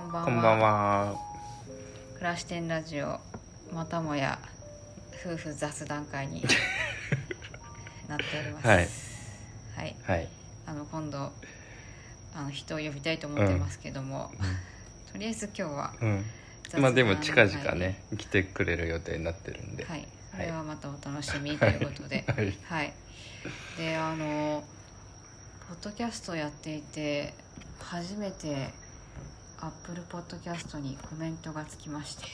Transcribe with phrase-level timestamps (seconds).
[0.00, 1.14] んばんはこんばんは。
[2.14, 3.18] 暮らし店ラジオ
[3.72, 4.38] またもや
[5.24, 6.42] 夫婦雑談会に
[8.08, 8.88] なっておりますはい
[9.76, 10.28] はいはい。
[10.66, 11.32] あの今度
[12.34, 14.30] あの人を呼びたいと思ってますけども、
[15.12, 16.24] とりあえず今日はうん。
[16.78, 19.84] まあでも近々会ね、来てくれる予定になってるんで。
[19.84, 22.58] はいそれはまたお楽しみということで はい。
[22.62, 22.92] はい
[23.76, 24.62] であの
[25.68, 27.34] ポッドキャストやっていて
[27.80, 28.70] 初めて
[29.62, 32.24] アップルポッドキャストにコメントがつきまして。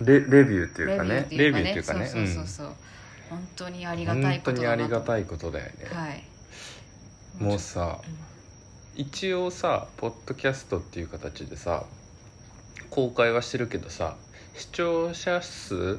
[0.00, 2.72] レレビューっていうかね、レビューっていうかね、そうそうそうそう、
[3.30, 5.72] 本当にありがうんたい本当にあことだなとりがたいことだよね。
[5.92, 6.24] はい。
[7.38, 9.00] もうさう、ん。
[9.00, 11.84] 一応さ、ポッドキャストっていう形でさ、
[12.90, 14.16] 公開はしてるけどさ、
[14.54, 15.98] 視聴者数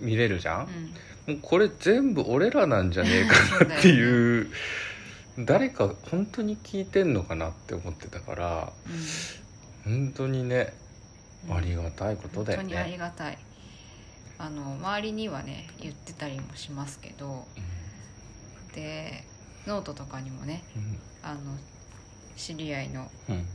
[0.00, 0.94] 見れるじゃん？
[1.26, 1.34] うん。
[1.34, 4.48] もうこれ全部俺らなんじゃねえかなっていう。
[5.40, 8.72] 誰か本当に聞いてんのかなって思ってたから
[9.86, 10.72] 本当にね
[11.48, 12.98] うんありがたいことだよ本当にありね。
[12.98, 13.38] がたい。
[14.38, 17.46] あの周りにはね言ってたりもしますけど
[18.74, 19.24] で
[19.66, 20.98] ノートとかにもねうん。
[21.22, 21.40] あの
[22.36, 23.46] 知り合いのうん。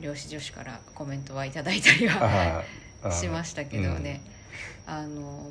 [0.00, 2.62] 漁師女子からコメントはいただいたりは
[3.10, 4.20] しましたけどね、
[4.86, 5.50] あの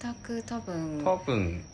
[0.00, 1.64] 全く多分多分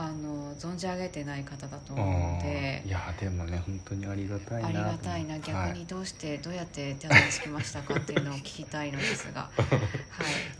[0.00, 5.38] あの存じ上げてない方だとあ思うのでーいやでもね本当にありがたいなありがたいな。
[5.40, 9.64] 逆はにどうしてどうやって手をつきましたかっていうのを聞きたいのですが、 は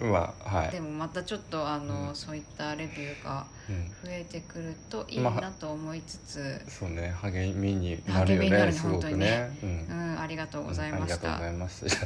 [0.00, 0.02] い。
[0.02, 0.70] まあはい。
[0.72, 2.16] でもまたちょっとあの、うん。
[2.16, 3.86] そういったレビューがうん。
[3.86, 9.58] 増えてくるといいまなと思いつつ、そうね励みになるよ励みになるねねすごくね。
[9.62, 10.14] ううん。
[10.16, 11.88] ん、ありがとうございました、うんありがとうございます。
[11.88, 11.98] じゃ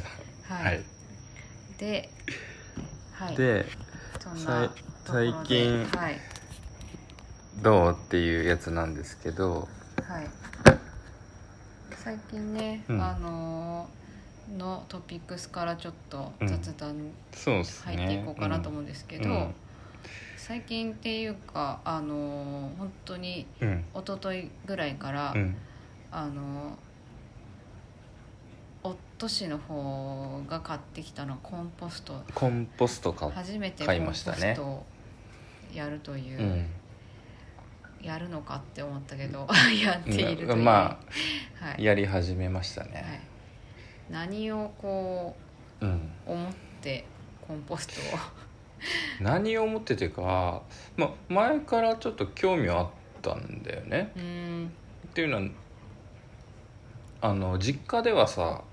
[0.49, 0.83] あはい、はい。
[1.79, 2.09] で、
[3.13, 3.65] はい、で
[4.19, 4.71] そんな
[5.05, 6.19] 最近はい
[7.61, 9.67] どうっていうやつなんですけど
[10.01, 10.27] はい。
[11.95, 13.01] 最近ね、うん。
[13.01, 13.87] あの
[14.57, 17.61] のトピックスからちょっと雑談入
[17.95, 19.55] っていこうかなと思うんですけど、うん。
[20.35, 23.85] 最近っていうかあの本当にうん。
[23.95, 25.55] 一昨日ぐらいから、うん。
[26.11, 26.77] あの
[28.83, 32.21] 夫氏の方が買ってきたのはコンポスト。
[32.35, 34.85] コンポスト買っ初めてコ買いンポスましたねトを
[35.73, 36.65] やるという、うん
[38.03, 39.47] やるのかって思ったけど
[39.83, 40.99] やっているといま
[41.59, 42.91] はい、やり始めましたはい。
[42.91, 43.21] ね、
[44.09, 45.35] 何をこ
[45.79, 45.89] うん。
[46.27, 47.05] う思って
[47.47, 48.19] コンポストを？
[49.23, 50.61] 何を思っててか、
[50.97, 52.89] まあ、前からちょっと興味はあっ
[53.21, 54.11] たんだよね。
[55.07, 55.43] っていうのは
[57.21, 58.63] あの実家ではさ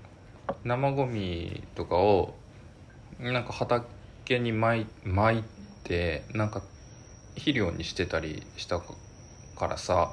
[0.65, 2.35] 生ゴミとかを
[3.19, 5.43] なんか畑にまいまい
[5.85, 6.61] てなんか
[7.35, 8.81] 肥料にしてたりした
[9.61, 10.11] からさ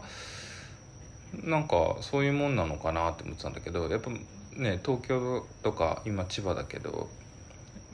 [1.42, 7.09] なんかそういうもんなのかなって思ってたんだけどやっぱね東京とか今千葉だけど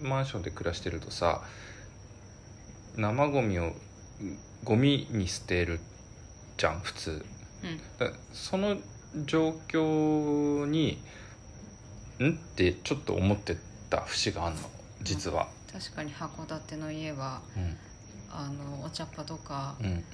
[0.03, 1.43] マンションで暮らしてるとさ
[2.97, 3.73] 生ゴミを
[4.65, 5.79] ゴミに捨てる
[6.57, 7.25] じゃん普通。
[7.63, 7.79] うん。
[7.99, 8.77] だその
[9.27, 10.99] 状況に
[12.21, 12.31] ん？
[12.31, 13.57] ってちょっと思って
[13.91, 14.61] た節があんの
[15.03, 17.77] 実は、確かに函館の家はうん。
[18.37, 20.05] あのお茶っ葉とかうん、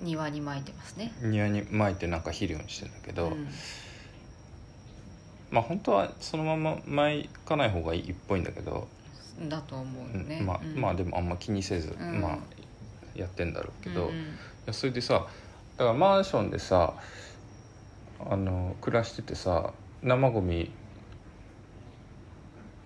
[0.00, 1.12] 庭に撒いてますね。
[1.20, 3.48] 庭に撒いてなんか肥料にしてんだけど、うん。
[5.50, 8.86] まあ本当はそのまま撒かない方がいいっぽいんだけど、
[9.48, 10.80] だと思うよね、うんまあ、うん。
[10.80, 12.20] まあでもあんま気にせず、うん。
[12.20, 12.38] まあ
[13.14, 14.24] やってんだろうけど、いうんうん。
[14.66, 15.26] やそれでさ
[15.76, 16.94] だからマンションでさ
[18.28, 19.72] あの暮らしててさ
[20.02, 20.70] 生ゴミ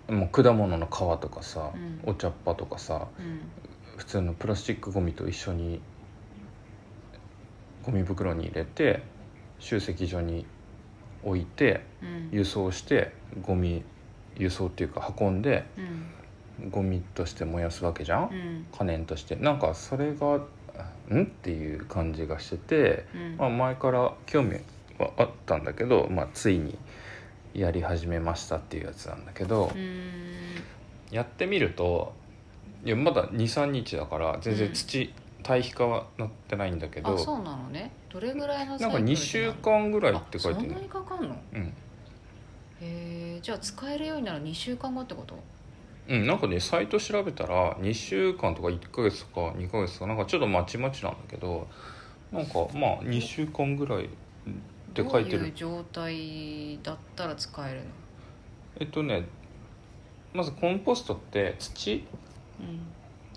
[0.08, 0.90] もう果物の皮
[1.20, 2.00] とかさ、うん。
[2.04, 3.40] お茶っ葉とかさうん。
[3.96, 5.80] 普通のプラスチックゴミと一緒に
[7.84, 9.02] ゴミ袋に入れて
[9.58, 10.46] 集積所に
[11.24, 12.28] 置いてうん。
[12.32, 13.12] 輸送して
[13.42, 13.82] ゴミ
[14.36, 15.64] 輸送っていうか運んで
[16.60, 16.70] うん。
[16.70, 18.66] ゴミとして燃やすわけじゃん、うん。
[18.76, 19.36] 可燃として。
[19.36, 20.40] なんかそれが
[21.10, 21.22] ん？
[21.22, 23.36] っていう感じがしてて、うん。
[23.36, 24.60] まあ、前から興味
[24.98, 26.78] はあったんだけど、まあ、ついに
[27.54, 29.72] やり始めましたっていうやつなんだけど、
[31.10, 32.14] やってみると
[32.84, 35.12] いやまだ23日だから全然土、
[35.42, 37.92] 堆肥化はなってないんだけどあそうなのね。
[38.08, 41.34] どれぐらいのなんか2週間ぐらいって書いてるあそんなにかかんの？
[41.34, 41.74] へうん、
[42.80, 45.36] えじゃあ使えるようになる2週間後ってこと？
[46.08, 51.68] うん、なんかねサイト調べたら2週間とか1ヶ月とか2ヶ月とかなんかちょっとまちまちなんだけど
[52.32, 54.08] なんかまあ2週間ぐらいっ
[54.94, 55.38] て書いてる。
[55.38, 57.86] どういう状態だったら使えるの？
[58.80, 59.26] えっとね
[60.34, 62.04] まずコンポストって土？
[62.60, 62.80] うん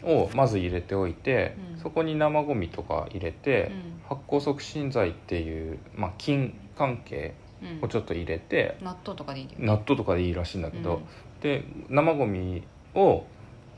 [0.03, 1.79] をまず入れておいて、うん。
[1.79, 4.17] そこに生ゴミとか入れて、うん。
[4.17, 7.85] 発酵促進剤っていう、まあ、菌関係うん。
[7.85, 9.65] をちょっと入れて、納豆とかでいいよね。
[9.65, 11.41] 納豆とかでいいらしいんだけど、うん。
[11.41, 12.63] で生ゴミ
[12.93, 13.25] を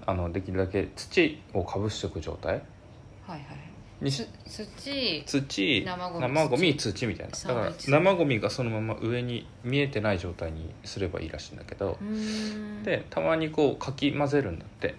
[0.05, 2.53] あのできるだけ土をかぶしておく状態。
[2.53, 2.61] はい
[3.31, 3.67] はい
[4.01, 4.27] 土。
[5.25, 5.83] 土。
[5.85, 6.77] 生ゴミ。
[6.77, 7.31] 土みたいな。
[7.31, 7.91] だから土。
[7.91, 11.97] 生ゴミがそのまま上に見えてない状態にすればいいらしいんだけど。
[12.83, 14.95] でたまにこうかき混ぜるんだって。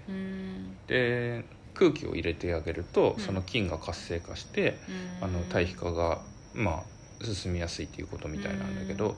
[0.87, 3.23] で空気を入れてあげると、うん。
[3.23, 4.77] その菌が活性化して
[5.21, 6.21] あの堆肥化が
[6.55, 6.83] ま
[7.23, 9.17] あ進みやすいっていうことみたいなんだけど。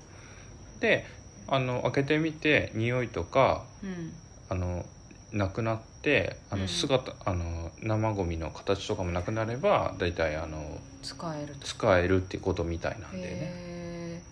[0.80, 1.06] で
[1.48, 4.12] あの開けてみて匂いとかうん。
[4.50, 4.84] あの
[5.32, 6.62] なくなってあうん。
[6.62, 11.66] の姿、あの生ゴミの形とかもなくなれば大体あの使えると。
[11.66, 13.28] 使えるってことみたいなんだよね。
[13.30, 14.22] へえ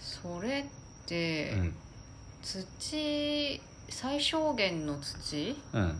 [0.00, 0.64] それっ
[1.06, 1.74] て、うん。
[2.42, 5.56] 土最小限の土？
[5.72, 5.96] うん。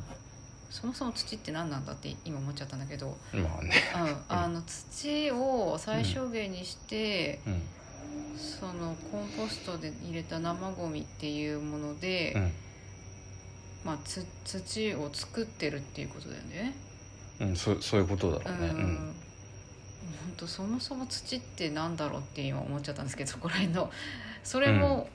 [0.70, 3.72] そもそも土って何なんだって今思っちゃったんだけど、まあね、
[4.28, 7.62] うん、あの土を最小限にして、うん。
[8.36, 12.52] そのコンポストで入れた生ゴミっていうもので、うん
[13.86, 16.74] まあ、つ土を作ってるっていうことだよね。
[17.40, 18.74] うん、そそういうことだうんろうね。
[18.74, 18.96] うん。
[18.96, 19.14] 本
[20.36, 23.90] 当そもそも土ってなんだろうって今思っちゃったんですけどそこら辺の。
[24.42, 25.08] それも、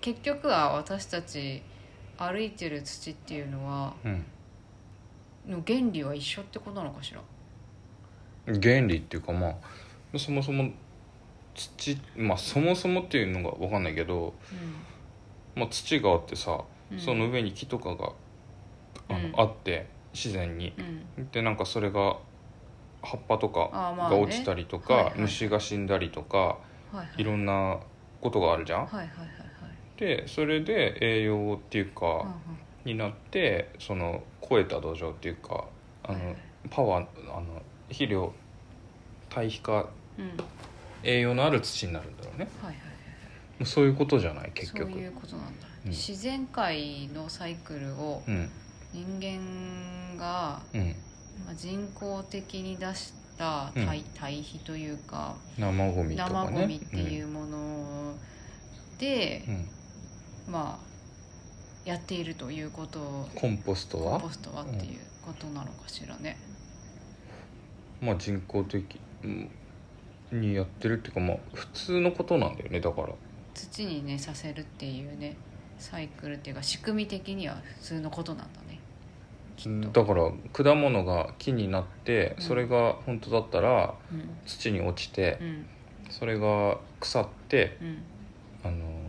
[0.00, 1.62] 結局は私たち
[2.18, 4.24] 歩いてる土っていうのはうん。
[5.48, 7.20] の原理は一緒ってことなのかしら？
[8.46, 10.70] 原理っていうかまあそもそも
[11.54, 14.34] 土まあそもそもっていうのが分かんないけど、
[15.54, 16.64] まあ、土があってさ、
[16.94, 17.00] うん。
[17.00, 18.12] その上に木とかが
[19.08, 19.34] あの、うん。
[19.36, 20.74] あって自然に。
[21.16, 21.30] うん。
[21.30, 22.16] でなんかそれが
[23.02, 24.16] 葉っぱとかあーまあね。
[24.16, 25.14] が落ちたりとか、はいはい。
[25.20, 26.56] 虫が死んだりとかは
[26.94, 27.08] いはい。
[27.18, 27.78] いろんな
[28.20, 28.86] ことがあるじゃん？
[28.86, 30.00] はいはいはいはい。
[30.00, 32.24] でそれで栄養っていうか、うんうん。
[32.84, 35.64] になってその超えた土壌っていうか
[36.02, 36.36] あの、はいはい。
[36.70, 38.32] パワーあの肥料
[39.30, 39.78] 堆肥化うん。
[39.80, 39.88] はい
[41.06, 42.48] 栄養のある土になるんだろうね。
[42.62, 42.80] はいはいも
[43.60, 44.90] うそういうことじゃない結局。
[44.90, 48.50] そういうことなんだ、うん自然界のサイクルをうん。
[48.92, 50.62] 人間が、
[51.56, 53.86] 人工的に出したうん。
[53.86, 56.34] 堆,、堆肥というか生ゴミとかね。
[56.50, 58.14] 生ゴミっていうもの
[58.98, 59.44] で、
[60.48, 64.12] まあやっているということをコンポストは？
[64.12, 66.36] コンポストはっていうことなのかしらね、
[68.00, 69.50] まあ人工的うん。
[70.32, 73.08] にやってるっていうかまあ普通のことなんだよねだから。
[73.54, 75.36] 土にねさせるっていうね
[75.78, 78.80] サイクルっていうか仕組み的には普通のことなんだね。
[79.56, 82.42] きっと、だから果物が木になってうん。
[82.42, 84.28] それが本当だったらうん。
[84.46, 85.66] 土に落ちてうん。
[86.10, 88.02] それが腐ってうん。
[88.64, 89.04] あの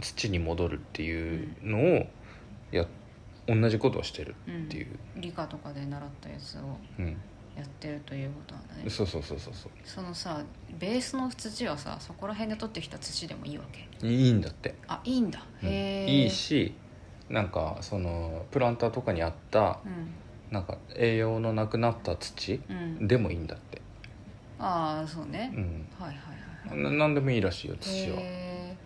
[0.00, 2.06] 土に戻るっていうのを
[2.70, 2.86] や
[3.46, 6.60] 同じことをしてるうんっていう、理科とかで習ったやつを。
[6.98, 7.16] うん
[7.56, 9.54] やってるということなんだねそうそうそうそう。
[9.54, 10.42] そそのさ
[10.78, 13.88] ベースの土はさそこら辺で取ってきた土でもいいわけ？
[14.06, 15.42] ういいんだって、あいいんだ。
[15.62, 15.68] うん。
[15.68, 16.10] へえ。
[16.10, 16.74] いいし
[17.30, 20.12] なんかそのプランターとかにあったうん。
[20.52, 23.08] なんか栄養のなくなった土うん。
[23.08, 23.80] でもいいんだって、
[24.58, 25.50] ああそうね。
[25.56, 26.16] う、ん、はいはい
[26.68, 26.92] はいはい。
[26.92, 28.76] な何でもいいらしいよ土は、へえ。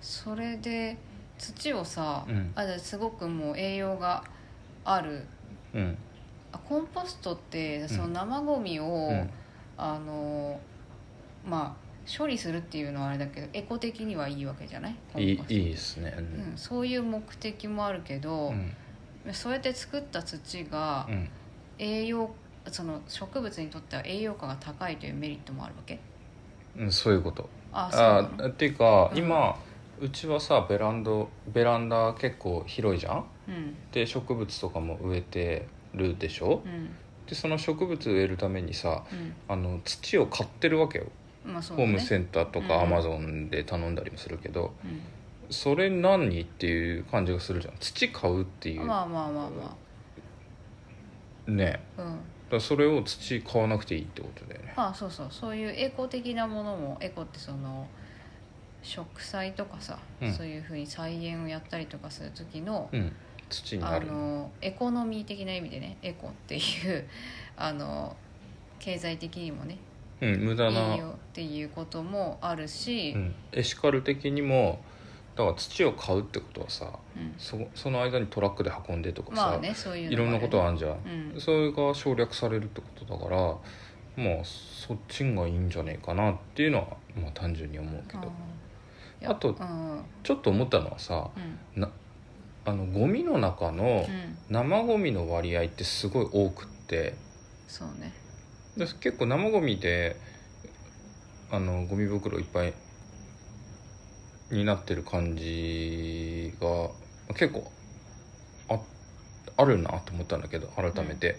[0.00, 0.96] それで
[1.36, 2.52] 土をさ、うん。
[2.54, 4.22] あじゃあすごくもう栄養が
[4.84, 5.26] ある
[5.74, 5.98] うん。
[6.06, 6.07] あ
[6.52, 7.88] コンポストってん。
[7.88, 9.30] その生ゴミを、うん。
[9.76, 10.58] あの
[11.46, 11.88] まあ
[12.18, 14.96] 処理するっていうのはあれだけどエコ的にはいいわけじゃない？
[15.16, 16.14] いいいいですね。
[16.16, 16.54] ううん。
[16.54, 18.74] ん、そういう目的もあるけど、うん。
[19.32, 21.28] そうやって作った土がうん。
[21.78, 22.30] 栄養
[22.70, 26.00] その植物にとっては栄養価が高いというメリットもあるわけ？
[26.76, 27.48] うん、そういうこと。
[27.72, 28.48] あそうなあの？
[28.48, 29.18] っていうか、うん。
[29.18, 29.56] 今
[30.00, 33.24] うちはさベランドベランダ結構広いじゃん。
[33.92, 36.62] で植物とかも植えてるでしょ？
[36.64, 36.90] うん。
[37.26, 39.34] でその植物植えるためにさうん。
[39.48, 41.06] あの土を買ってるわけよ、
[41.44, 41.66] まあね。
[41.68, 45.00] ホームセンターとかうんアマゾンで頼んだりもするけど、うん。
[45.50, 47.74] それ何っていう感じがするじゃん。
[47.78, 49.76] 土買うっていう、まあまあまあま
[51.54, 51.80] ね。
[51.96, 52.18] あうん。
[52.50, 54.72] だそれを土買わなくていいってことだよね。
[54.76, 55.26] あそうそう。
[55.30, 57.86] そういうエコ的なものもエコってその
[58.82, 60.32] 植栽とかさ、うん。
[60.32, 63.12] そういうふうに菜園をやったりとかする時の、うん
[63.48, 64.50] 土になあるの。
[64.60, 67.06] エコノミー的な意味でねエコっていう
[67.56, 68.16] あの
[68.78, 69.78] 経済的にもね
[70.20, 74.80] うん無駄ないいよっていうこともあるし、うん、エシカル的にも
[75.36, 77.34] だから土を買うってことはさうん。
[77.38, 81.40] そその間にトラックで運んでとかさ、まあねそういういろんなことあるじゃん、うん。
[81.40, 83.40] それが省略されるってことだから
[84.24, 88.20] まあそっちがいいんじゃねえかなっていうのは、まあ、単純に思うけど。
[88.20, 88.26] あー。
[89.20, 89.92] いやあとうん。
[89.92, 91.30] うんちょっと思ったのはさ
[91.74, 91.88] な
[92.64, 94.38] あのゴミの中のうん。
[94.50, 97.14] 生ゴミの割合ってすごい多くって。
[97.66, 98.12] そうね。
[98.76, 100.16] で結構生ゴミで
[101.50, 102.72] あのゴミ袋いっぱい
[104.50, 106.90] になってる感じが
[107.34, 107.70] 結構
[108.68, 108.78] あ
[109.56, 111.38] あるなと思ったんだけど改めて、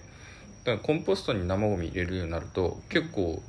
[0.66, 3.42] だからコンポストに生ゴミ入れるようになると結構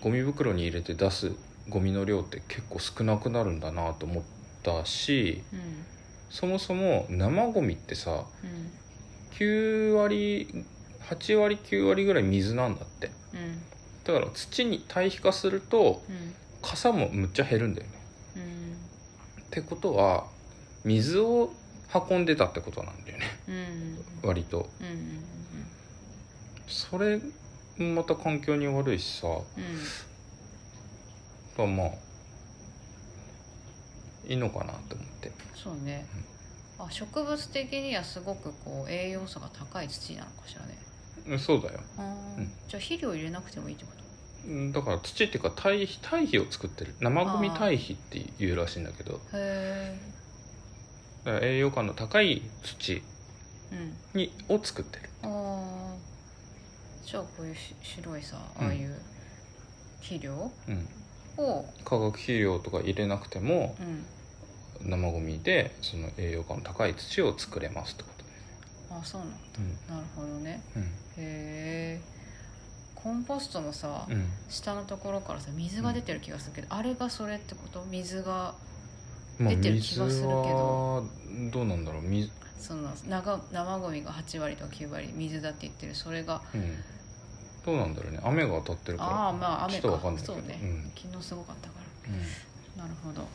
[0.00, 1.32] ゴミ袋に入れて出す
[1.68, 4.24] ゴミの量って結構少なくなるんだなと思っ
[4.62, 5.97] たしうん
[6.30, 8.70] そもそも生ゴミってさうん。
[9.36, 10.64] 9割
[11.08, 13.10] 8割9割ぐらい水なんだって。
[13.32, 13.62] うん。
[14.04, 16.34] だから土に対比化するとうん。
[16.60, 17.92] 傘もむっちゃ減るんだよね。
[18.36, 19.42] うん。
[19.42, 20.26] ってことは
[20.84, 21.52] 水を
[22.10, 23.26] 運んでたってことなんだよね。
[23.48, 23.52] う
[24.24, 24.28] ん。
[24.28, 24.68] 割と。
[24.80, 25.22] うんうん。
[26.66, 27.20] それ
[27.78, 29.28] もまた環境に悪いしさ。
[29.28, 29.42] うん。
[31.56, 32.07] まあまあ
[34.28, 35.32] いいのかなと思って。
[35.54, 36.06] そうね。
[36.78, 40.78] あ植物的にはすごくこう栄養素が高い土なのかしらね。
[41.26, 41.80] うんそうだよ。
[42.36, 42.52] うん。
[42.68, 44.48] じゃあ肥料入れなくてもいいってこと？
[44.48, 46.94] うんだから土っていうか堆肥堆肥を作ってる。
[47.00, 49.20] 生ゴミ堆肥っていうらしいんだけど。
[49.32, 49.98] へ
[51.24, 53.02] だから栄養価の高い土え
[53.72, 54.20] うん。
[54.20, 55.10] にを作ってる。
[55.22, 55.96] ああ
[57.04, 58.66] じゃあこういうし白いさうん。
[58.66, 58.94] ああいう
[60.00, 60.52] 肥料？
[60.68, 60.88] うん。
[61.38, 64.04] を、化学肥料とか入れなくてもうん、
[64.82, 68.30] 生ゴミでその栄養価の高い土を作れますってことで
[68.90, 69.36] あそうなんだ。
[69.58, 69.96] うん。
[69.96, 70.62] なるほどね。
[70.76, 70.82] うん。
[70.82, 72.00] へえ
[72.94, 74.26] コンポストのさ、うん。
[74.48, 77.84] 下のところからさ水が出てる気がするけど、あれがそれってこと？
[77.84, 78.54] 水が
[79.38, 81.04] まあ出てる気がするけど。
[81.26, 82.02] 水はどうなんだろう？
[82.02, 85.94] 水その生生ゴミが8割とか9割水だって言ってる。
[85.94, 86.74] それがうん。
[87.66, 88.20] どうなんだろうね。
[88.24, 90.34] 雨が当たってるからああまあ雨ちょっとわかかんないけど。
[90.34, 90.92] そうね、うん。
[90.96, 91.74] 昨日すごかったか
[92.06, 92.12] ら。
[92.12, 92.82] うん。
[92.82, 93.28] なるほど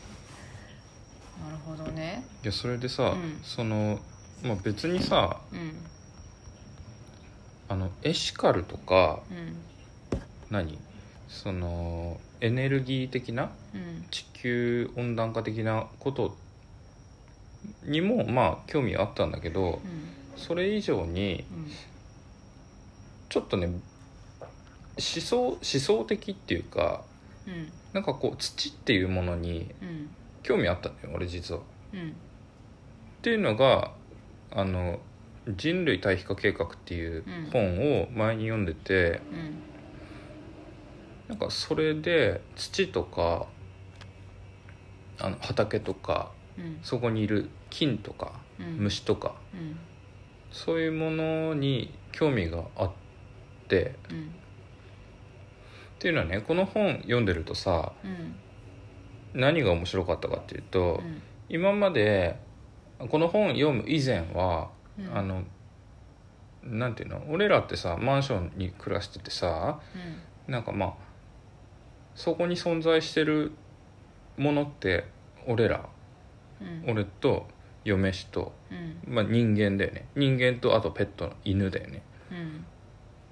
[1.41, 2.23] なるほどね。
[2.43, 3.39] いやそれでさ、うん。
[3.43, 3.99] その、
[4.43, 5.73] まあ、別にさうん。
[7.69, 9.55] あのエシカルとかうん。
[10.49, 10.77] 何？
[11.27, 14.05] そのエネルギー的なうん。
[14.11, 16.37] 地球温暖化的なこと
[17.83, 20.13] にもまあ興味あったんだけどうん。
[20.35, 21.71] それ以上にうん。
[23.29, 23.79] ちょっとね思
[24.97, 27.01] 想思想的っていうか
[27.47, 27.71] うん。
[27.93, 30.09] なんかこう土っていうものにうん
[30.43, 31.61] 興味あったんだよ俺実は。
[31.93, 32.09] うん。
[32.09, 32.13] っ
[33.21, 33.93] ていうのが
[34.51, 34.99] あの
[35.47, 39.63] 「人類対比化計画」っていう本を前に読んでて、うん。
[41.29, 43.47] なんかそれで土とか
[45.19, 46.79] あの畑とかうん。
[46.83, 48.77] そこにいる菌とかうん。
[48.83, 49.77] 虫とかうん。
[50.51, 52.91] そういうものに興味があっ
[53.67, 53.95] て。
[54.11, 54.35] うん。
[56.03, 58.35] っていうのはねこの本読んでるとさうん
[59.33, 61.21] 何が面白かったかっていうと、うん。
[61.49, 62.39] 今まで
[63.09, 65.17] この本読む以前は、うん。
[65.17, 65.43] あの
[66.63, 67.21] なんていうの？
[67.29, 69.79] 俺らってさマンションに暮らしててさ
[70.47, 70.93] なんかまあ
[72.15, 73.51] そこに存在してる
[74.37, 75.05] ものって
[75.47, 75.85] 俺ら
[76.61, 76.91] うん。
[76.91, 77.47] 俺と
[77.83, 78.75] 嫁氏と、う
[79.11, 79.13] ん。
[79.13, 80.05] まあ、人間だよね。
[80.15, 82.01] 人間とあとペットの犬だよね。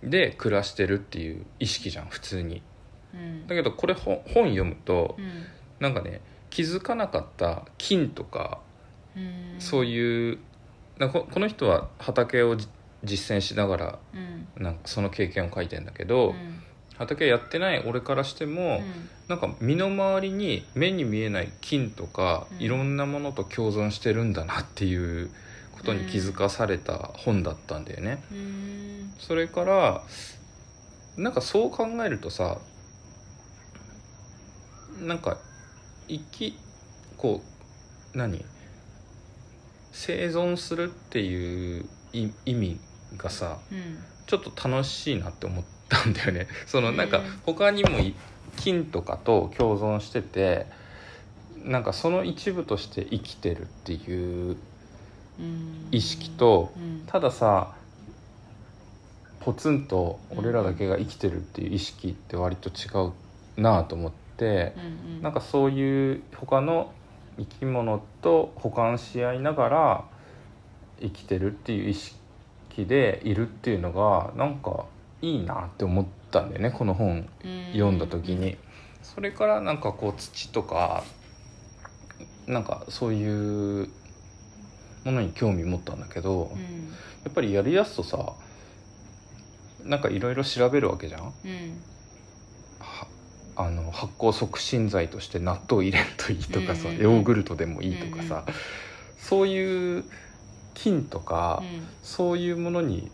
[0.04, 0.10] うん。
[0.10, 2.62] で暮らしてるっていう意識じゃん普通に。
[3.14, 3.48] うん。
[3.48, 5.46] だけどこれ本本読むとうん
[5.82, 8.60] なんかね気づかなかった菌とか
[9.18, 9.56] うん。
[9.60, 10.40] そういう
[10.98, 12.70] なここの人は畑をじ
[13.04, 14.64] 実践しながらうん。
[14.64, 16.62] なんかその経験を書いてんだけど、うん。
[16.98, 19.10] 畑やってない俺からしても、うん。
[19.28, 22.62] なんか身の回りに目に見えない菌とか、うん。
[22.62, 25.32] いろんなものと共存してるんだなっていう
[25.72, 28.24] ことに気づかされた本だったんだよね。
[28.32, 29.14] うん。
[29.18, 30.04] それから
[31.18, 32.60] なんかそう考えるとさ
[35.00, 35.38] なんか
[36.12, 36.58] 生き
[37.18, 37.42] こ
[38.14, 38.44] う何？
[39.94, 42.80] 生存するっていうい意味
[43.18, 43.98] がさうん。
[44.28, 46.48] ちょっと楽しいなって思ったんだよね。
[46.68, 48.14] そのなんかうん他にもい
[48.58, 50.68] 菌とかと共存してて
[51.64, 54.58] なんかその一部として生きてるっていう
[55.40, 57.04] うん意識とうん。
[57.08, 57.74] たださ
[59.40, 63.14] ポツンと俺らだけが生きてるっていう意識って割と違う
[63.62, 65.22] なと思ってうんうん。
[65.22, 66.94] なんかそういう他の
[67.38, 70.06] 生き物と補完し合いながら
[71.00, 74.86] 生きてるっていう意識でいるっていうのがなんか
[75.22, 77.28] いいなって思ったんだよねこの本
[77.74, 78.58] 読んだ時に。
[79.04, 81.04] それからなんかこう土とか
[82.48, 83.90] なんかそういう
[85.04, 86.90] ものに興味持ったんだけど、うん。
[87.24, 88.34] やっぱりやりやすとさ
[89.84, 91.22] なんかいろいろ調べるわけじゃん。
[91.22, 91.28] うん。
[91.28, 91.34] は
[93.56, 98.54] あの発酵促進剤として納豆入れんといいとかさ、うんうんうんヨーグルトでもいいとかさ、うん
[99.18, 100.04] そういう
[100.74, 101.88] 菌とか、うん。
[102.02, 103.12] そういうものに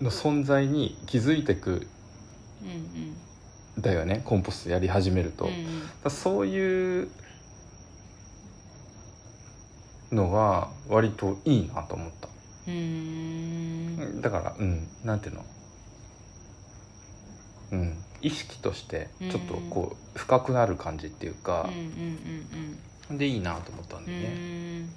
[0.00, 1.86] の存在に気づいてく
[2.62, 5.48] うんだよねコンポストやり始めると、う
[6.08, 7.08] んそういう
[10.10, 12.28] のが割といいなと思った、
[14.22, 15.44] だからうんなんていうの？
[17.72, 22.78] うん意識としてちょっとこう深くなる感じっていううんかうん
[23.10, 23.18] う、ん。
[23.18, 24.88] でいいなと思ったんうんうだよね。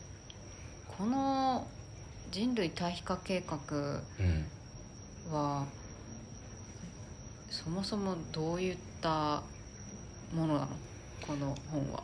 [0.98, 1.68] この
[2.32, 3.58] 人類対比化計画
[4.20, 4.24] う
[5.32, 5.34] ん。
[5.34, 5.66] は
[7.50, 9.44] そもそもどういった
[10.34, 10.68] ものなの？
[11.28, 12.04] この本は。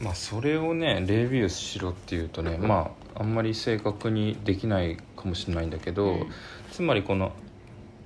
[0.00, 6.30] まあそれをねレビューしろっていうとねまああんまり正確にできないかもしれないんだけど、うん。
[6.70, 7.32] つまりこの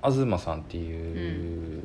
[0.03, 1.83] 東さんっていう、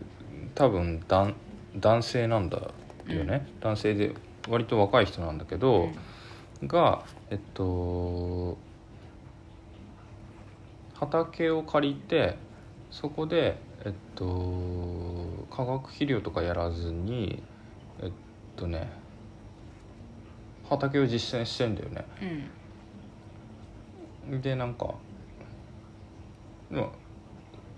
[0.54, 1.34] 多分男
[1.76, 2.58] 男性なんだ
[3.06, 4.14] よね、男性で
[4.48, 5.88] 割と若い人なんだけど、
[6.66, 8.56] がえっと
[10.94, 12.36] 畑を借りて
[12.90, 14.24] そこでえっと
[15.50, 17.42] 化学肥料とかやらずに
[18.00, 18.10] えっ
[18.56, 18.88] とね
[20.68, 22.04] 畑を実践してんだよね。
[24.30, 24.40] うん。
[24.40, 24.94] でなんか
[26.70, 26.88] まあ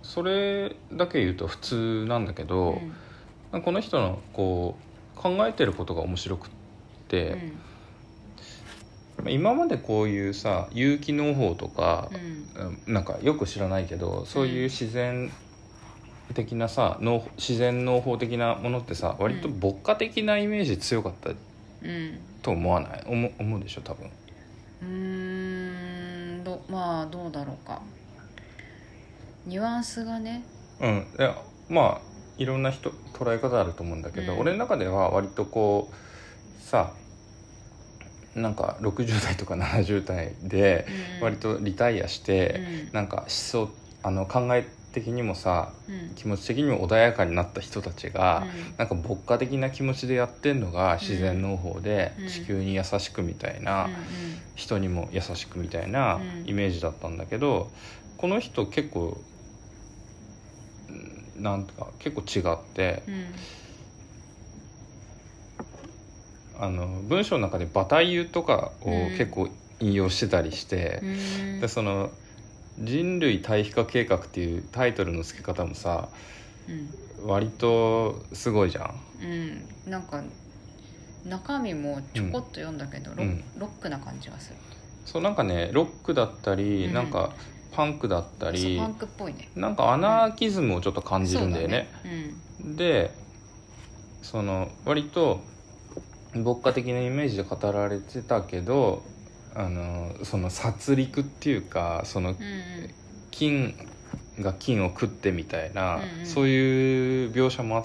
[0.04, 2.78] それだけ言うと普通なんだけど、
[3.64, 4.76] この人のこ
[5.16, 6.50] う考えてることが面白くっ
[7.08, 7.38] て、うん。
[7.38, 12.11] まあ今までこういうさ有機農法とか
[12.56, 12.78] う、ん。
[12.87, 15.32] うんなんかよく知らないけどそういう自然
[16.34, 22.18] 的なさ農自然農法的なものってさ割と牧歌的なイメージ強かったうん。
[22.42, 23.02] と思わない？
[23.06, 23.80] 思思うでしょ？
[23.80, 24.11] 多分。
[24.82, 27.80] うーんどまあどうだろうか
[29.46, 30.44] ニュアンスがね。
[30.80, 31.06] うん。
[31.18, 31.36] いや
[31.68, 34.38] まあいろんな人捉え方あると思うんだけど、うん。
[34.40, 36.92] 俺の中では割とこうさ
[38.34, 40.86] なんか60代とか70代で
[41.18, 41.24] うん。
[41.24, 42.92] 割とリタイアして、うん。
[42.92, 43.70] なんか思想
[44.02, 46.14] あの考え的にもさうん。
[46.14, 48.74] 気持ち的にも穏やかになった人たちが、うん。
[48.78, 52.28] なんか牧歌的な気持ちでやってんのが自然農法でうん。
[52.28, 53.92] 地球に優しくみたいな、うん
[54.56, 56.49] 人にも優しくみたいなうん。
[56.49, 57.73] イメージだったんだけど
[58.19, 59.33] この人結構うん
[61.36, 63.32] なんとか結構違ってうん。
[66.56, 69.16] あの文章の中で「馬体湯」とかをうん。
[69.16, 69.49] 結構
[69.80, 71.06] 引用してたりしてう、
[71.56, 71.60] ん。
[71.60, 72.10] でその
[72.78, 76.08] 「人類対比化計画」っていうタイトルの付け方もさ
[76.68, 76.94] うん。
[77.26, 79.00] 割とすごいじゃん。
[79.20, 79.68] うん。
[79.90, 80.23] なんか
[81.25, 84.58] 中身もちょこっと読んだけど、ロックな感じがする。
[85.04, 86.92] そうなんかねロックだったり、うん。
[86.94, 87.34] なんか
[87.75, 89.49] パンクだったりパンクっぽいね。
[89.56, 91.89] なんかアナーキズムをちょっと感じるんだよね。
[92.02, 92.76] そうだね。
[92.76, 93.10] で
[94.23, 95.41] その割と
[96.34, 99.02] 牧歌的なイメージで語られてたけど
[99.54, 102.95] あのその殺戮っていうかそのうんうん。
[103.30, 103.75] 金
[104.39, 106.26] が金を食ってみたいな、うんうん。
[106.26, 107.84] そういう描写もあっ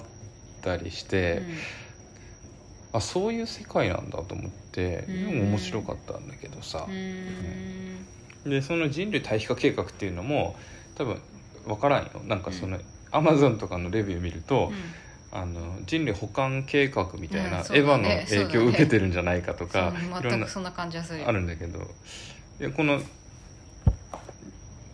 [0.62, 2.98] たりして、うん。
[2.98, 5.26] あそういう世界なんだと思って、うん。
[5.26, 6.86] でも面白かったんだけどさ。
[6.88, 8.06] う、ん
[8.44, 10.56] でその人類対比化計画っていうのも
[10.96, 11.20] 多分
[11.66, 12.10] 分からんよ。
[12.26, 12.78] なんかその、
[13.10, 14.72] アマゾンとかのレビュー見ると、
[15.32, 21.80] あの人類保管計画みたいな、エヴァの影響を受けてるんじゃないかとか、そういろんな全くそんな感じがするあるんだけど。
[22.76, 23.00] この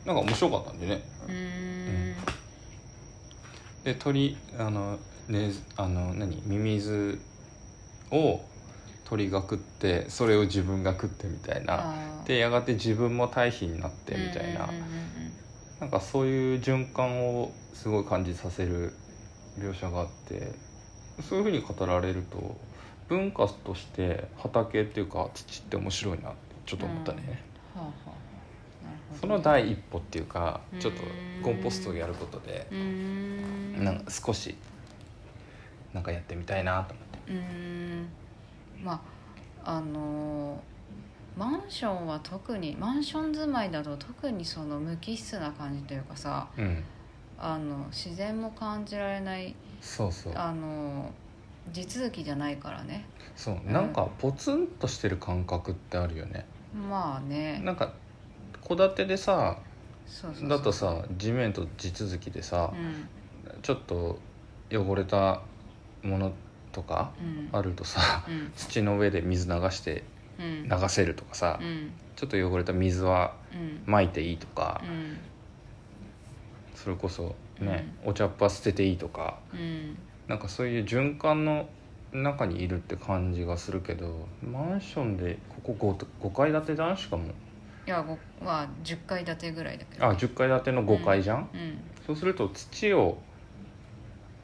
[0.04, 1.02] なんか面白かったんでね。
[1.26, 2.14] うーん。
[3.82, 6.42] で鳥あの,、ね、あの何？
[6.46, 7.20] ミミズ
[8.10, 8.40] を
[9.08, 11.94] 鳥が食ってそれを自分が食ってみたいな。
[12.26, 14.86] でやがて自分も対比になってみたいな、うんうんうん
[15.80, 18.94] なんかそういう循環をすごい感じさせる
[19.58, 20.52] 描写があって
[21.28, 22.56] そういうふうに語られると
[23.08, 27.42] 文化として畑っていうか土って面白いなってちょっと思ったね、
[27.74, 27.82] うん。
[27.82, 28.16] はあ
[29.20, 30.80] その第一歩っていうかうん。
[30.80, 31.02] ちょっと
[31.42, 32.66] コンポストをやることで
[33.78, 34.56] なんか少し
[35.92, 37.06] なんかやってみたいなと思っ
[37.38, 38.25] て
[38.82, 39.02] ま
[39.64, 40.76] ああのー
[41.36, 46.82] マンションは特にマンション住まいだと特にその無機質な感じというかさうん。
[47.38, 50.32] あの自然も感じられないそうそう。
[50.34, 51.12] あの
[51.70, 53.04] 地続きじゃないからね。
[53.34, 53.70] そう。
[53.70, 56.46] なんかポツンとしてる感覚ってあるよね。
[56.74, 57.60] まあね。
[57.62, 57.92] なんか
[58.66, 59.58] 戸建てでさ
[60.06, 60.48] そうそうそう。
[60.48, 63.60] だとさ地面と地続きでさうん。
[63.60, 64.18] ちょっと
[64.72, 65.42] 汚れた
[66.02, 66.32] もの
[66.76, 67.58] とかうん。
[67.58, 68.52] あるとさうん。
[68.54, 70.04] 土の上で水流して
[70.38, 70.68] うん。
[70.68, 71.90] 流せるとかさうん。
[72.16, 73.34] ちょっと汚れた水は
[73.86, 73.94] うん。
[73.94, 75.16] 撒いていいとかうん。
[76.74, 79.96] それこそねお茶っ葉捨てていいとかうん。
[80.28, 81.68] なんかそういう循環の
[82.12, 86.96] 中にいるって感じがするけどマンションでここ 5, 5階建てじゃん？
[86.96, 87.24] しかも。
[87.86, 90.04] いやごまあ10階建てぐらいだけど。
[90.04, 91.78] あ10階建ての5階じゃん、うん。
[92.06, 93.18] そうすると土を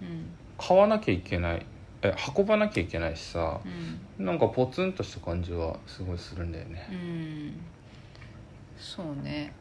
[0.00, 0.26] うん。
[0.58, 1.66] 買わなきゃいけない
[2.02, 3.60] え運ばなきゃいけないしさ
[4.18, 4.26] うん。
[4.26, 6.88] なんかポツンとした感じはすごいするんだよね。
[6.90, 7.60] うん。
[8.76, 9.52] そうね。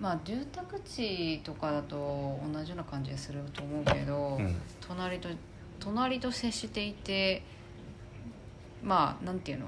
[0.00, 4.56] まあ住宅地とかだと同じような感じがすると思うけど、うん。
[4.80, 5.28] 隣と
[5.78, 7.42] 隣と接していて
[8.82, 9.66] まあなんていうの？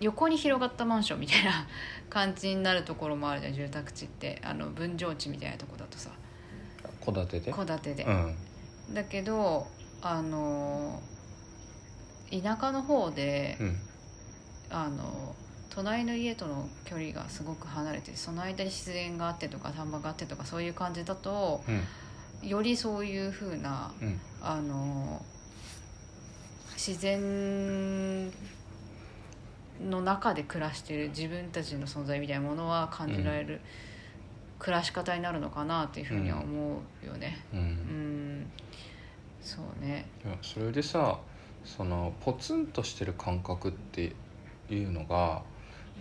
[0.00, 1.66] 横に広がったマンションみたいな
[2.10, 4.40] 感じになるところもあるじゃん住宅地って。
[4.44, 6.10] あの分譲地みたいなとこだとさ。
[7.04, 7.52] 戸建てで？
[7.52, 8.04] 戸建てで。
[8.04, 8.36] う、ん。
[8.92, 9.66] だけど
[10.02, 11.00] あの
[12.30, 13.80] 田舎の方で、うん。
[14.68, 15.34] あの
[15.70, 22.48] 隣の家との距離がすごく離れてその間に自然があってとか田んぼがあってとかそういう感じだとうん。
[22.48, 24.20] よりそういう風なうん。
[24.42, 25.24] あの
[26.76, 28.30] 自然
[29.80, 33.60] の中で暮らしてる自分たちの存在みたいなものは感じられる、
[34.58, 37.38] 暮らし方になるのかなっていうふうには思うよね。
[37.52, 38.50] ううんん、
[39.46, 40.06] そうね。
[40.24, 41.18] いやそれでさ
[41.64, 44.12] そのポツンとしてる感覚って
[44.68, 45.42] いうのが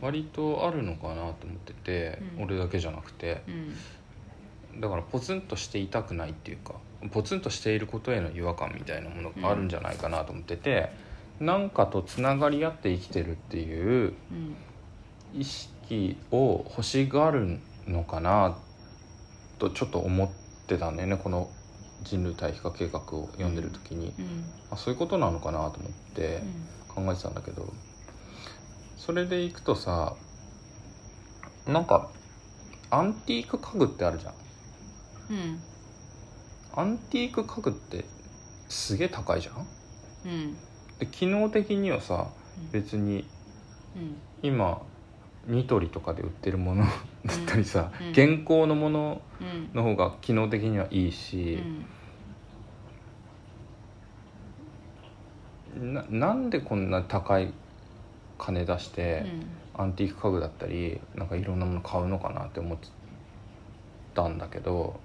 [0.02, 2.44] 割とあるのかなと思ってて、うん。
[2.46, 3.44] 俺だけじゃなくて。
[4.74, 4.82] うん。
[4.82, 6.74] だからポツンとしていたくないっていうか
[7.12, 10.90] ポツンとしていることへの違和感みたいなものがあるんじゃないかなと思ってて、
[11.40, 14.56] なんかとつながり合って生きてるっていううん。
[15.34, 18.58] 意識を欲しがるのかな
[19.60, 20.30] とちょっと思っ
[20.66, 21.50] てたんだよねこの
[22.06, 24.46] 人類対比化計画を読んでる時に、うん。
[24.72, 26.42] あそういうことなのかなと思って
[26.88, 27.74] 考えてたんだけど
[28.98, 30.16] それでいくとさ
[31.68, 32.10] なんか
[32.90, 34.34] アンティーク家具ってあるじゃん。
[35.32, 35.60] うん。
[36.76, 38.06] アンティーク家具って
[38.70, 39.68] すげえ高いじゃん。
[40.26, 40.58] うん。
[41.00, 42.72] で機能的にはさうん。
[42.72, 43.28] 別に
[43.96, 44.16] うん。
[44.44, 44.82] 今
[45.48, 48.10] ニトリとかで売ってるものだったりさ、うん。
[48.12, 51.86] 現行のものうんの方が機能的にはいいうし、ん
[55.76, 57.54] ななんでこんな高い
[58.38, 59.46] 金出しうて、ん。
[59.78, 62.88] アンティーク家具だったりなんかいろんなもの買うのかなって思って
[64.14, 64.98] たんだけど、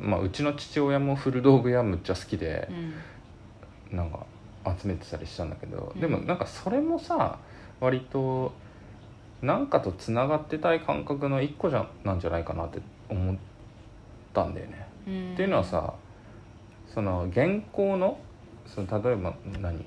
[0.00, 2.68] まあ、うちの父親も古道具屋むっちゃ好きで
[3.90, 3.96] う、ん。
[3.96, 4.24] なんか
[4.80, 6.00] 集めてたりしたんだけど、うん。
[6.00, 7.38] でもなんかそれもさ
[7.80, 8.52] 割と
[9.42, 13.36] なんかとつながってたい感覚の一個じゃなんじゃないかなって思っ
[14.32, 14.86] たんだよね。
[15.08, 15.32] うん。
[15.34, 15.94] っていうのはさ
[16.86, 18.18] その現行の
[18.66, 19.84] その例えば何？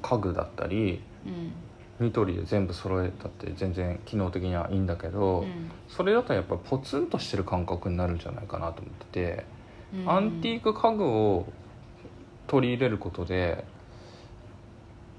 [0.00, 1.52] 家具だったりうん。
[2.00, 5.70] ニトリで全部揃えたって全然機能的にはいいんだけど、うん。
[5.86, 9.44] それだとやっぱポツンとしてる感覚になるんじゃないかなと思ってて、
[9.94, 10.10] うん。
[10.10, 11.46] アンティーク家具を
[12.46, 13.64] 取り入れることで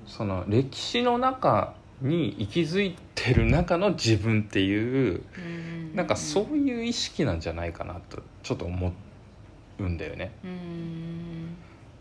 [0.06, 5.42] その歴史の中に息づいてる中の自分っていうう
[5.94, 5.96] ん。
[5.96, 8.94] なんかそういう意識なんじゃないかなとちょっと思
[9.78, 10.34] うんだよね。
[10.44, 11.58] うん。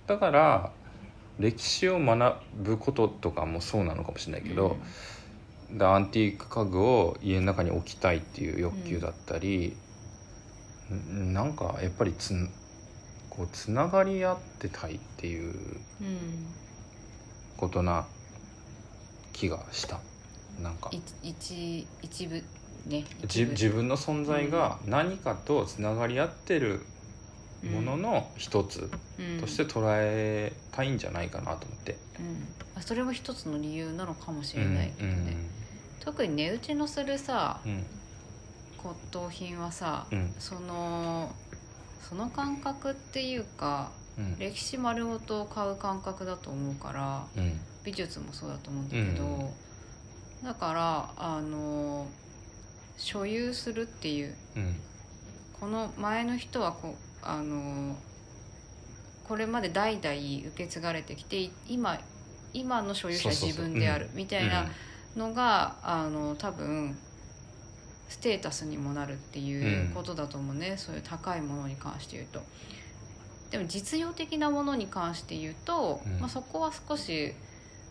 [0.07, 0.73] だから
[1.41, 4.77] 歴史を学ぶこととかもそうなのかもしれないけど、
[5.73, 9.75] でアンティーク家具を家の中に置きたいっていう欲求だったり、
[10.93, 12.51] んなんかやっぱりつん
[13.31, 15.55] こうつながり合ってたいっていう
[16.01, 16.47] うん。
[17.57, 18.07] ことな
[19.33, 20.01] 気がした。
[20.63, 20.91] なんか。
[20.93, 22.43] い一一部
[22.87, 23.05] ね。
[23.27, 23.51] じ一部。
[23.53, 26.81] 自分の存在が何かとつながり合ってる
[27.63, 28.81] ものの一つ。
[28.81, 29.10] うん
[29.41, 31.97] として捉えたいんじゃないかなと思って。
[32.19, 32.49] うん。
[32.77, 35.37] あそれも一つの理由なのかもしれないけどね、
[36.01, 37.85] 特に値打ちのするさうん。
[38.79, 40.35] 骨董品はさうんうん。
[40.39, 41.35] その
[42.09, 44.39] その感覚っていうかうん。
[44.39, 47.61] 歴史丸ごと買う感覚だと思うからうん。
[47.85, 50.45] 美術もそうだと思うんだけど、うん。
[50.45, 52.07] だからあの
[52.97, 54.77] 所有するっていううん。
[55.61, 57.97] この前の人はこうあの
[59.31, 62.01] これまで代々受け継がれてきて今
[62.53, 64.67] 今の所有者は自分であるみたいな
[65.17, 66.99] のがあの多分
[68.09, 72.43] ステータスにもなるっていうことだと思うね、そういう高いものに関して言うと。
[73.53, 76.19] でも実用的なものに関して言うと、うん。
[76.19, 77.33] まあ、そこは少し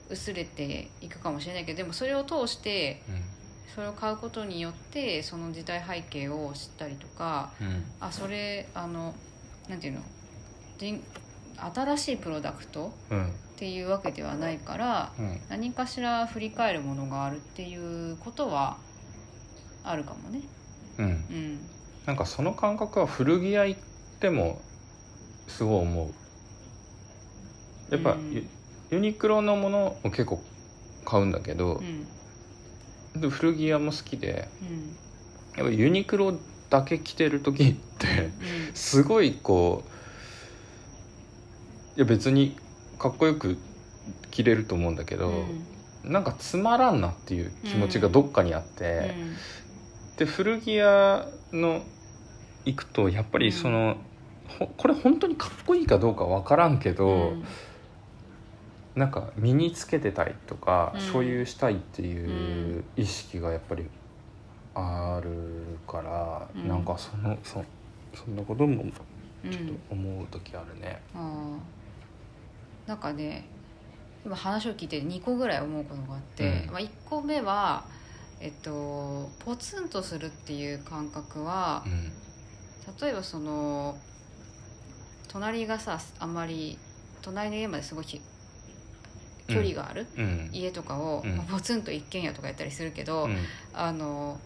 [0.10, 3.21] 薄れていくかもしれないけどでもそれを通してうん。
[3.73, 7.86] それを買うことによってその時代背景を知ったりとかうん。
[8.02, 9.15] あそれあの
[9.69, 10.02] なんていうの？
[10.78, 11.02] 人
[11.74, 13.26] 新しいプロダクトうん。
[13.28, 15.41] っていうわけではないからうん。
[15.50, 18.78] 何かしら振り返るものがあるっていうことは
[19.84, 20.41] あるかもね。
[20.98, 21.06] うん。
[21.06, 21.60] うん。
[22.06, 23.80] なんかその感覚は古着屋行っ
[24.19, 24.62] ても
[25.48, 27.93] すごい思う。
[27.93, 28.32] やっぱ、うん。
[28.32, 28.45] ユ
[28.91, 30.41] ユニクロのものを結構
[31.06, 31.82] 買うんだけど
[33.30, 34.95] 古着屋も好きでうん。
[35.58, 36.34] やっぱユニクロ
[36.69, 38.08] だけ着てる時って
[38.69, 38.76] うん。
[38.76, 39.98] すごいこう
[41.99, 42.55] や別に
[42.97, 43.57] かっこよく
[44.31, 45.31] 着れると思うんだけど、
[46.03, 49.13] なんかつまらんなっていう気持ちがどっかにあって、
[50.17, 51.83] で古着屋の
[52.65, 53.97] 行くとやっぱりその、
[54.47, 57.33] ほこれ本当にかっこいいかどうかわからんけど、
[58.95, 61.01] なんか身につけてたいとか、うん。
[61.01, 63.85] 所有したいっていう意識がやっぱり
[64.73, 65.29] ある
[65.88, 66.67] から、うん。
[66.67, 67.63] なんかそのそ
[68.13, 71.01] そんなこともうんちょっと思う時あるね。
[71.13, 71.79] あー
[72.89, 73.45] なんかね
[74.25, 76.71] 今話を聞いて2個ぐらい思うことがあって、うん。
[76.71, 77.86] まあ、1個目は、
[78.41, 82.12] えっと、ポツンとするっていう感覚はうん。
[82.99, 83.95] 例えばその
[85.28, 86.80] 隣がさあんまり
[87.21, 88.19] 隣の家まですごいひ
[89.47, 90.49] 距離がある、うん。
[90.52, 91.38] 家とかを、うん。
[91.38, 93.38] まあポツンと一軒家とかやったりするけど、うん。
[93.71, 94.39] あの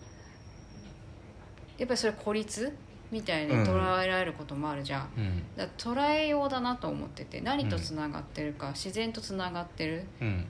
[1.78, 2.74] やっぱりそれ孤立
[3.14, 5.44] みたいに捉えられることもあるじゃん、うん。
[5.56, 10.06] だ捉えようだなと思ってて何とつながってるか、自然とつながってる。
[10.20, 10.46] うん。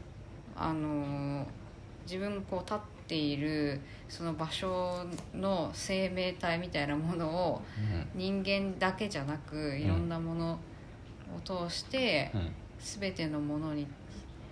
[0.56, 1.45] あのー
[2.06, 7.62] 自分がこう立っているその場所の生命体みたいなものを
[8.13, 10.60] 人間だけじゃなくいろんなもの
[11.34, 12.52] を通してうん。
[12.80, 13.88] 全てのものに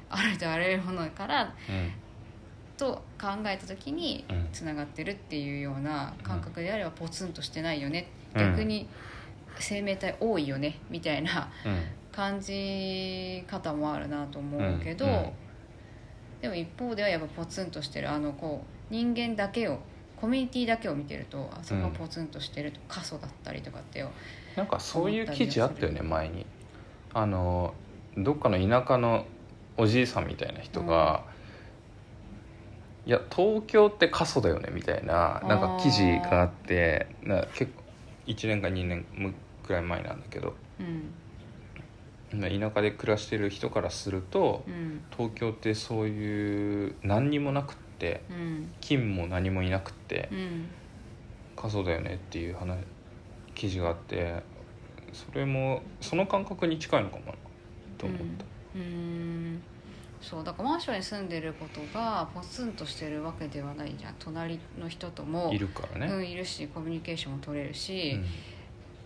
[0.09, 1.91] あるとあらゆるものからうん
[2.81, 4.47] と考えた時にうん。
[4.51, 8.87] つながってるっていうような感覚であればポツンとしてないよね、うん逆に
[9.59, 10.79] 生命体多いよね。
[10.89, 11.81] みたいなうん。
[12.11, 15.11] 感じ方もあるなと思うけど、うん。
[15.11, 15.31] うん。
[16.41, 19.77] でも一方ではやっぱポツンとしてるあのこう人間だけを
[20.19, 24.09] コミュニティだけを見てるとあそこがポツンとしてると過疎だったりとかってよ、
[24.55, 26.45] なんかそういう記事あったよね前に。
[27.13, 27.73] あの
[28.17, 29.25] どっかの田舎の
[29.77, 31.23] おじいさんみたいな人が、
[33.05, 37.83] いや東京って過疎だよねみたいななんか記事があってな結構
[38.27, 39.05] 1年か2年
[39.63, 40.55] くらい前なんだけど。
[40.79, 41.11] うん。
[42.33, 45.01] 田舎で暮らしてる人からするとうん。
[45.11, 48.71] 東京ってそういう何にもなくってうん。
[48.79, 50.69] 金も何もいなくってうん。
[51.55, 52.77] 過疎だよねっていう話
[53.53, 54.43] 記事があって
[55.13, 57.33] それもその感覚に近いのかもな
[57.97, 58.23] と思った、
[58.75, 59.61] うーん
[60.21, 64.15] そうだからマンションに住んでることがポツンとしてるわけではないじゃん。
[64.19, 65.51] 隣の人とも。
[65.51, 68.19] いるからね、うん、いるしコミュニケーションも取れるし、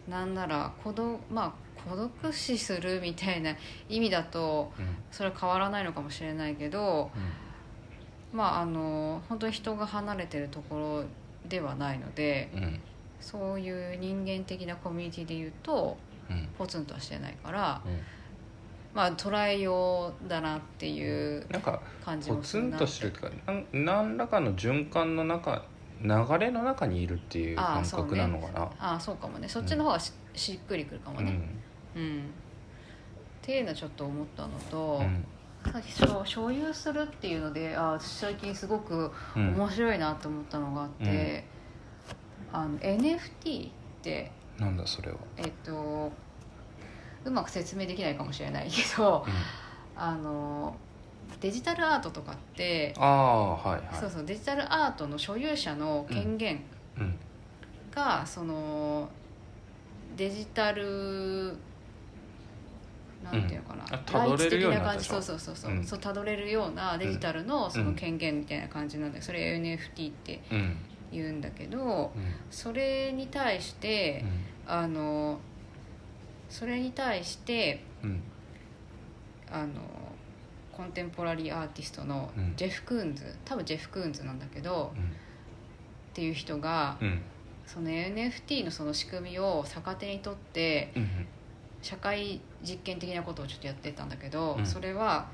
[0.09, 3.55] なんなら孤独まあ孤独死するみたいな
[3.87, 4.85] 意味だとうん。
[5.09, 7.11] それは変わらないのかもしれないけど
[8.33, 11.05] まああの本当に人が離れてるところ
[11.47, 12.79] ではないのでうんうん。
[13.21, 15.97] そういう人間的なコミュニティで言うと
[16.29, 16.49] うん。
[16.57, 17.99] ポツンとはしてないからうん
[18.95, 25.65] まあ捉えようだなっていうなんか感じポツンもするなとしてるとかなん何らかの循環の中
[26.01, 28.61] 流れの中にいるっていう感覚なのかな。
[28.79, 29.47] ああそうかもね。
[29.47, 31.39] そっちの方がし,、しっくりくるかもね。
[31.95, 32.21] うん、っ
[33.41, 35.25] ていうのはちょっと思ったのと、うん。
[35.71, 39.55] さっき所所有するっていうのであ私最近すごくうん。
[39.55, 41.45] 面白いなと思ったのがあって、
[42.51, 46.11] あの NFT ってなんだそれは、えっと
[47.25, 49.33] うまく説明できないかもしれないけどうん。
[50.01, 50.75] あの
[51.41, 53.95] デジタルアートとかって、ああはいはい。
[53.99, 56.63] そうそうデジタルアートの所有者の権限
[56.97, 57.15] うん。
[57.93, 59.09] が、その
[60.15, 61.55] デジタル
[63.23, 65.83] なんていうのかな、あ辿れるようになった感じそうそうそうそう、うん。
[65.83, 70.77] そう辿れるようなデジタルのその権限みたいな感じなんでそれ NFT ってうん。
[71.11, 72.35] 言うんだけどうん。
[72.51, 74.23] それに対して、
[74.67, 75.39] あの
[76.49, 78.21] それに対してうん。
[79.51, 79.73] あの
[80.75, 82.53] コンテンポラリーアーティストのうん。
[82.55, 87.21] ジェフ・クーンズ多分ジェフ・クーンズなんだけどっていう人がうん。
[87.65, 91.09] その NFT のその仕組みを逆手にとってうん
[91.81, 94.65] 社会実験的なことをちょっとやってたんだけど、うん。
[94.65, 95.27] それは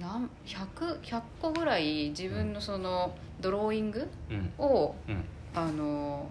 [0.00, 4.52] なん 100, 100個ぐらい自分のそのドローイングうん。
[4.58, 5.24] をうん。
[5.54, 6.30] あの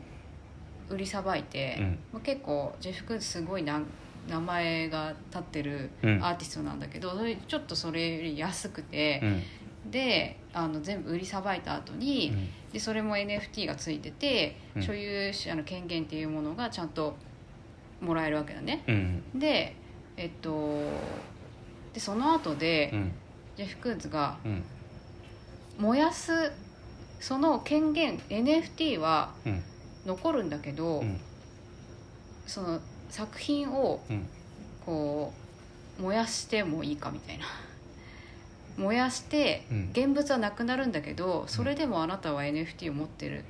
[0.90, 2.00] 売りさばいて、うん。
[2.14, 3.82] まあ結構ジェフ・クーンズすごいな
[4.30, 6.24] 名前が立ってるうん。
[6.24, 7.12] アーティストなんだけど、
[7.48, 9.22] ちょっとそれより安くて
[9.86, 9.92] う、ん。
[9.92, 12.34] であの全部売りさばいた後に、
[12.74, 14.82] でそれも NFT がついてて、うん。
[14.84, 17.16] 所有者の権限っていうものがちゃんと
[18.02, 18.84] もらえるわけだね。
[18.88, 19.40] うん。
[19.40, 19.76] で
[20.18, 20.80] えっと
[21.94, 23.12] でその後で、うん。
[23.56, 24.64] ジェフ・クーンズがうん。
[25.78, 26.52] 燃やす
[27.20, 29.64] その権限 NFT はうん
[30.06, 31.20] 残るんだけど、うん。
[32.46, 34.28] その作品をうん。
[34.86, 35.34] こ
[36.00, 37.46] う燃やしてもいいかみたいな。
[38.78, 39.90] 燃やしてうん。
[39.92, 43.44] 現物はなくなるんだけどそれでもあなたは NFT を持ってる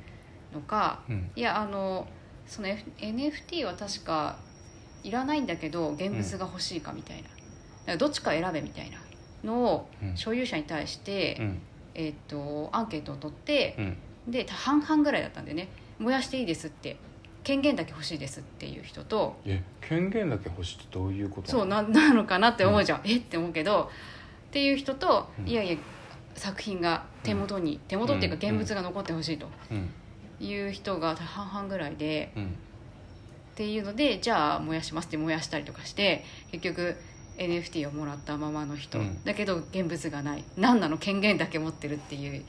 [0.53, 1.31] のかうん。
[1.35, 2.07] いやあの
[2.47, 4.37] その、F、NFT は確か
[5.03, 7.23] いらないんだけど現物が欲しいかみたいな。
[7.23, 7.33] だか
[7.87, 8.99] らどっちか選べみたいな
[9.43, 10.17] のをうん。
[10.17, 11.61] 所有者に対して、うん。
[11.95, 13.97] えー、とアンケートを取ってうん。
[14.31, 15.67] で半々ぐらいだったんでね
[15.99, 16.97] 燃やしていいですって
[17.43, 23.91] 権限だけ欲しいですっていう人とえ権限だけ欲しいってどういうことそうな なのかなって思うじゃん、えって思うけど
[24.47, 25.47] っていう人と、うん。
[25.47, 25.77] いやいや
[26.35, 29.47] 作品が手元に、手元っていうか現物が残ってほしいと。
[29.71, 29.89] うん。
[30.39, 32.47] いう人が半々ぐらいでうんっ
[33.55, 36.97] ていうのでじゃあ燃やしますって燃やしたりとかして結局
[37.37, 39.23] NFT をもらったままの人、うん。
[39.23, 40.43] だけど現物がない。
[40.57, 40.97] 何なの？
[40.97, 42.43] 権限だけ持ってるっていう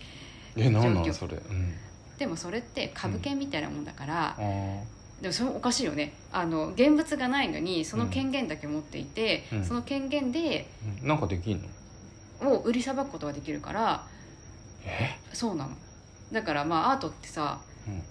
[0.57, 1.11] えなんな状況。
[1.11, 1.37] んそれ？
[1.37, 1.75] うん
[2.19, 4.37] でもそれって株券みたいなもんだから、
[5.21, 6.13] でもそれおかしいよね。
[6.33, 9.65] あの現物がないのにその権限だけ持っていて、うん。
[9.65, 10.69] その権限で
[11.03, 11.63] うんなんかできん
[12.41, 12.53] の？
[12.53, 14.07] を売りさばくことができるから
[14.85, 15.19] え？
[15.33, 15.71] そうなの。
[16.33, 18.03] だからまあアートってさうん。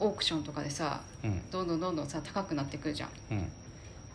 [0.00, 1.50] オークションとかでさうん。
[1.50, 3.10] どんどんどんどんさ高くなってくるじゃん。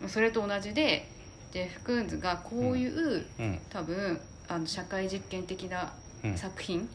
[0.01, 0.09] うん。
[0.09, 1.09] それと同じで
[1.51, 3.59] ジェフ・クーンズがこういう、うん。
[3.69, 6.37] 多分あの社会実験的なうん。
[6.37, 6.89] 作品うん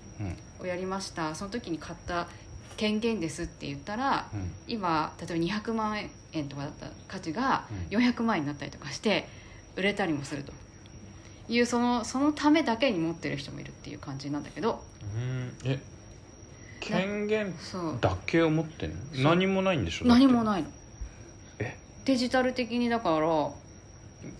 [0.61, 1.35] をやりました。
[1.35, 2.29] その時に買った
[2.77, 4.51] 権限ですって言ったらうん。
[4.67, 7.99] 今例えば200万円とかだった価値がうん。
[7.99, 9.29] 400万円になったりとかして
[9.77, 10.53] 売れたりもすると。
[11.49, 14.83] いうそのそのためだけに持ってる人もいるっていう感じなんだけど。
[15.17, 15.53] うん。
[15.65, 15.81] え
[16.81, 17.55] 権限
[18.01, 18.97] だけを持ってんの？
[19.31, 20.07] 何もないんでしょ？
[20.07, 20.69] 何もないの。
[21.59, 21.77] え？
[22.05, 23.51] デジタル的にだから。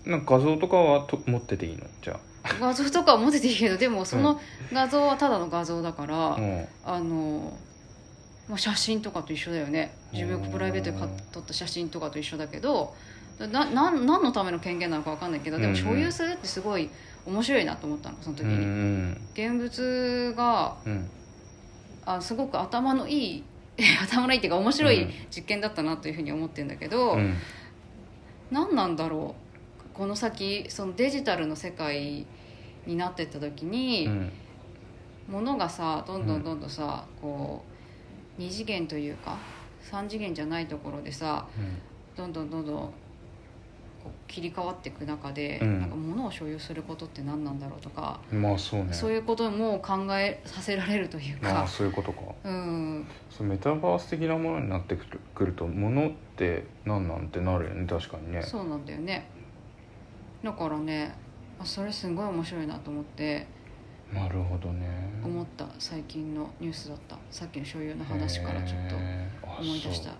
[0.05, 1.85] なんか画像とかはと持ってていいの？
[2.01, 2.19] じゃ
[2.59, 4.39] 画像とかは持ってていいけどでもその
[4.73, 6.67] 画像はただの画像だから、あうん。
[6.83, 7.57] あの、
[8.47, 9.91] まあ、写真とかと一緒だよね。
[10.11, 12.95] 自分がプライベートで買っうん撮った写真とかと一緒だけど
[13.39, 15.77] ななん何のための権限なのか分かんないけどでもうん。
[15.77, 16.89] うん所有するってすごい
[17.25, 19.11] 面白いなと思ったのその時うんうに、ん。
[19.33, 21.09] 現物がうん。
[22.05, 23.43] あすごく頭のいい
[24.03, 25.13] 頭のいいっていうか面白いうん。
[25.29, 27.35] 実験だったなというふうに思ってるんだけど、うん。
[28.51, 29.49] 何なんだろう。
[29.93, 32.25] この先そのデジタルの世界
[32.89, 34.31] になってった時に、うん
[35.29, 37.63] 物がさどんどんどんどんさ、こ
[38.39, 39.37] う2次元というか
[39.91, 41.45] 3次元じゃないところでさ
[42.17, 42.93] どんどんどんどん
[44.27, 45.79] 切り替わっていく中で、うん。
[45.81, 48.91] なんか物を所有することって何なんだろうとか、うんまあそうね。
[48.91, 52.21] そういうことも考えさせられるというまあか、そういうことか。
[52.45, 58.41] うん、そうメタバース的なものになってくるくると物って何なんてなるよね確かにね。
[58.41, 59.29] そうなんだよね。
[60.43, 61.13] だからね
[61.59, 63.45] あそれすごい面白いなと思って。
[64.13, 64.87] なるほどね。
[65.23, 65.67] 思った。
[65.77, 67.17] 最近のニュースだった。
[67.29, 68.95] さっきの所有の話からちょっと
[69.61, 70.09] 思い出した。
[70.09, 70.15] そ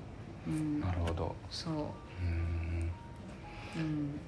[0.47, 0.49] う。
[0.49, 0.79] うん。
[0.81, 1.35] なるほど。
[1.49, 1.73] そう。
[1.73, 2.91] うん。
[3.77, 4.19] うん。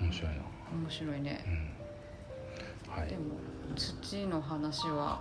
[0.00, 0.36] 面白いな。
[0.72, 1.44] 面白いね。
[2.86, 2.92] うん。
[3.00, 3.08] はい。
[3.08, 3.22] でも
[3.74, 5.20] 土の話は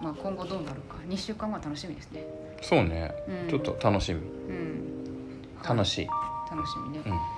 [0.00, 0.96] まあ今後どうなるか。
[1.08, 2.24] 2週間後は楽しみですね。
[2.62, 3.12] そうね。
[3.28, 3.50] うん。
[3.50, 4.20] ちょっと楽しみ。
[4.20, 5.52] うん。
[5.62, 6.08] 楽しい。
[6.48, 7.02] 楽しみね。
[7.04, 7.37] うん